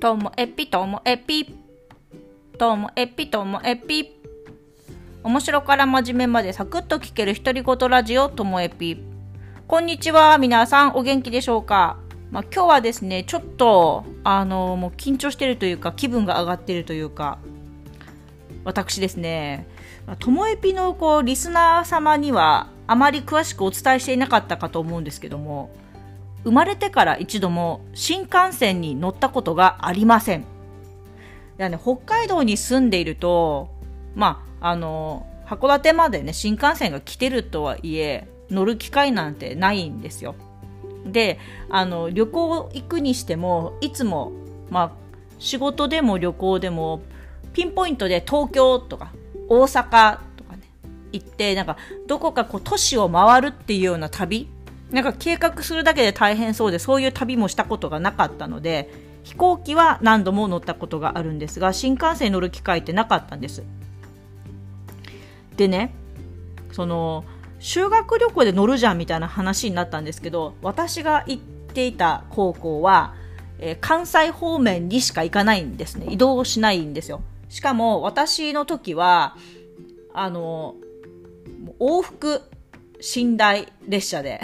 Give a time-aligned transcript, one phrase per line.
[0.00, 1.44] ともえぴともえぴ
[2.56, 4.12] ともえぴともえぴ
[5.24, 9.02] 面白から真面目までサクッと聞ける独り言ラジオともえぴ
[9.66, 11.98] こんにちは皆さんお元気でしょうか？
[12.30, 17.40] まあ、今日はですねちょっとあのもう緊張してるというか気分が上がってるというか
[18.62, 19.66] 私ですね
[20.20, 25.74] ともえぴのこうリスナー様にはあまり詳しくお伝えしていなかったかと思うんですけども
[26.44, 30.44] 生まれてから一度も新幹線に乗ったことがありません。
[31.58, 33.68] ね、北海道に住んでいると、
[34.14, 40.34] まあ、あの、函館までね、新幹線が来てるとはいえ、乗る機会なんてないんですよ。
[41.04, 41.38] で、
[41.70, 44.32] あの、旅行行くにしても、いつも、
[44.70, 44.92] まあ、
[45.38, 47.00] 仕事でも旅行でも、
[47.52, 49.12] ピンポイントで東京とか
[49.48, 50.62] 大阪とかね、
[51.12, 54.48] 行って、なんか、どこかこう都市を回るっていうような旅
[54.90, 58.90] なんか計画するだけで大変そうでそういう旅もしたことがなかったので
[59.22, 63.62] 飛行機は何度も乗ったことがあるんですが新幹線乗る機会ってなかったんです。
[65.56, 65.92] でね
[66.72, 67.24] その
[67.58, 73.14] 修学旅行で乗るじゃんみたいな話になったんですけど私が行っていた高校は、
[73.58, 76.06] えー、関西方面にしか行かないんですね。
[76.08, 77.20] 移動しないんですよ。
[77.48, 79.36] しかも私の時は
[80.14, 80.76] あの
[81.80, 82.42] 往復
[83.14, 84.40] 寝台列車で。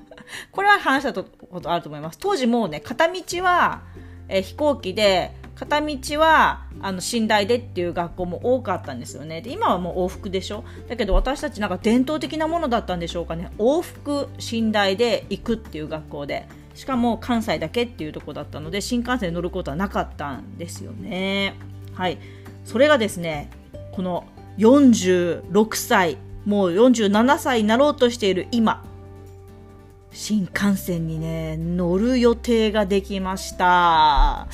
[0.52, 2.18] これは話したことあると思います。
[2.18, 3.82] 当時もうね片道は、
[4.28, 9.40] えー、飛行機で片道はあの寝台でっていう学校も多かったんですよね。
[9.40, 10.64] で今はもう往復でしょ？
[10.88, 13.50] だけど私たちなんか伝統的なものだったんでしょうかね。
[13.58, 16.46] 往復寝台で行くっていう学校で。
[16.74, 21.54] しかも関西だけっていうとこだったので新幹線に乗ることはなかったんですよね。
[21.92, 22.16] はい。
[22.64, 23.50] それがですね
[23.92, 24.24] この
[24.56, 28.84] 46歳もう47歳になろうとしている今。
[30.12, 34.46] 新幹線にね乗る予定ができました。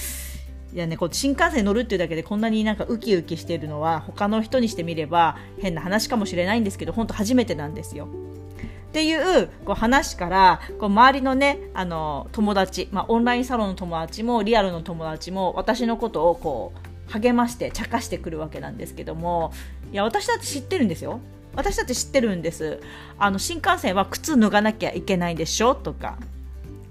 [0.72, 8.06] いやねこう新幹線乗るっていうだけでこんなになんかウキウキしているのは他の人にしてみれば変な話かもしれないんですけど本当初めてなんですよ。
[8.06, 16.72] っていうこう話からこう周りのねあの友達、まあ、オンラインサロンの友達もリアルの友達も私のことをこ
[17.08, 19.52] う励まして茶化してくるわけなんですけども
[19.92, 21.20] いや私だって知ってるんですよ。
[21.58, 22.80] 私だって知ってるんです。
[23.18, 26.16] あの新幹線は靴脱がなきゃいけないんでしょとか。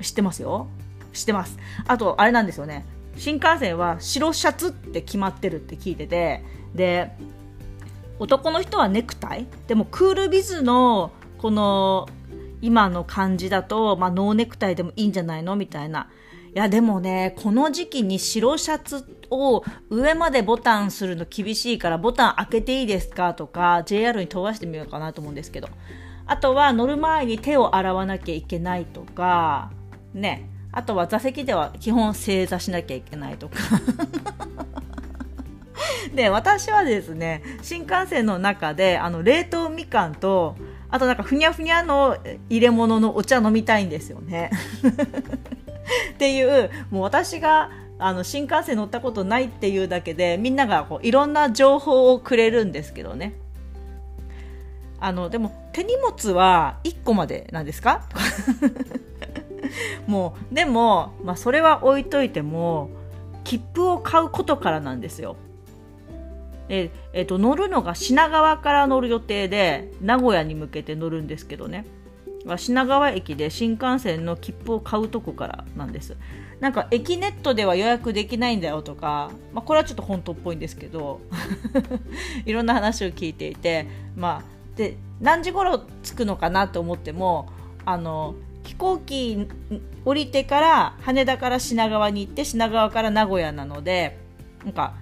[0.01, 0.67] 知ってますよ。
[1.13, 1.57] 知ってます。
[1.87, 2.85] あとあれなんですよね。
[3.15, 6.43] 新幹線は白シャツって決まってるって聞いてて。
[6.75, 7.11] で
[8.19, 9.47] 男の人はネクタイ？
[9.67, 12.09] でもクールビズのこの
[12.61, 15.55] 今の感じだと、まあ、ノーネクタイでもいいんじゃないの？
[15.55, 16.09] みたいな
[16.57, 25.69] やでもねこの時期に白シャツを上までボタンするの厳しいからボタン開けていいですかとか JR に問わしてみようかなと思うんですけど。
[26.27, 29.71] あとは乗る前に手を洗わなきゃいけないとか
[30.13, 30.49] ね。
[30.73, 33.55] あとは座席では基本正座しなきゃいけないとか。
[36.13, 40.55] で 私はですね新幹線の中であの冷凍みかんと
[40.89, 42.17] あとなんかふにゃふにゃの
[42.49, 44.51] 入れ物のお茶飲みたいんですよね。
[46.11, 53.33] っていうもう私があの新幹線乗ったことないっていうだけでみんながこういろんな情報をくれるんですけどね。
[54.99, 58.03] あのでも手荷物は1個までなんですか？
[60.07, 62.89] もうでも、まあ、それは置いといても
[63.43, 65.35] 切符を買うことからなんですよ。
[66.69, 71.85] ええー、と乗るのが品川から乗る予定で名古屋に向けて乗るんですけどね。
[72.47, 76.17] は品川駅で新幹線の切符を買うとこからなんです。
[76.59, 81.21] なんか駅ネットでは予約できないんだよとか、まあ、これはちょっと本当っぽいんですけど
[82.45, 83.85] いろんな話を聞いていて、
[84.15, 87.49] まあ、で何時頃着くのかなと思っても
[87.85, 88.33] あの
[88.63, 89.47] 飛行機
[90.03, 94.17] 降りてから羽田から品川に行って品川から名古屋なので
[94.63, 94.95] なんか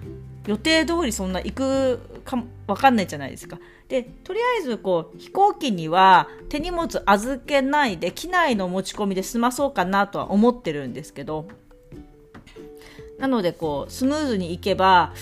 [0.46, 3.58] 予定通りそんな行くか分かんないじゃないですか。
[3.88, 11.46] でとりあえずこう飛行機には手荷物預けないで機内の持ち込みで済まそうかなとは思ってるんですけど
[13.18, 15.14] なのでこうスムーズに行けば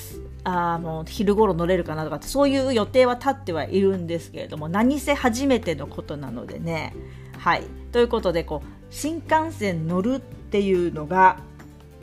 [0.45, 6.95] あもう昼頃乗れるかなとかってそういう予定は立ってはいるんですけれども何せ初めてのことなのでね。
[7.39, 11.39] はいということでこう新幹線乗るっていうのが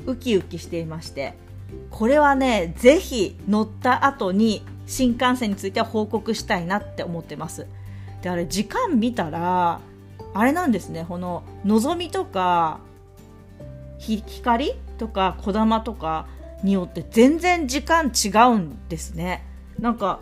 [0.06, 1.34] ウキウキしていまして
[1.90, 7.66] これはねぜひ乗った後に新幹線については報告したいなって思ってます。
[8.22, 9.80] であれ時間見たら
[10.34, 11.06] あれなんですね。
[11.08, 12.80] こののぞみとか
[14.00, 16.28] 光とかこだまとか
[16.64, 19.46] によって全然時間違うんですね。
[19.80, 20.20] なんか、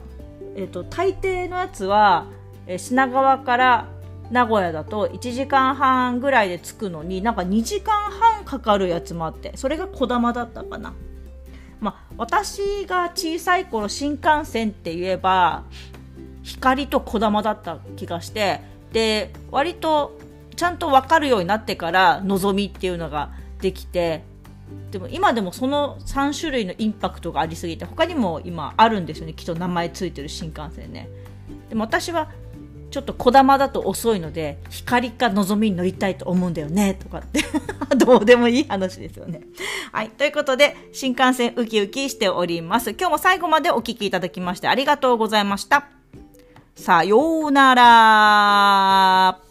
[0.56, 2.27] えーと、大抵のやつは、
[2.68, 3.88] え品川から
[4.30, 10.94] 名古屋だと1時間半ぐらいで着くのになんか2時間半かかるやつもあってそれがこだまだったかな。
[11.80, 15.64] まあ、私が小さい頃新幹線って言えば
[16.44, 18.62] 光とこだまだった気がして
[18.92, 20.18] で割と
[20.56, 23.31] ちゃんと分かるようになってからのぞみっていうのが
[23.62, 24.24] できて
[24.92, 29.34] でも今でもその3種類のインパクトがありすぎて他にも今あるんですよね。
[29.34, 31.10] きっと名前ついてる新幹線ね。
[31.70, 32.31] でも私は
[32.92, 37.44] ちょっとこだまだと遅いので光か望みに乗りたいと思うんだよねとかって。
[37.96, 39.42] どうでもいい話ですよね。
[39.92, 40.10] はい。
[40.10, 42.92] ということで新幹線ウキウキしております。
[42.92, 45.88] 今日も最後までお聴きいただきましてありがとうございました。
[46.76, 49.49] さようなら。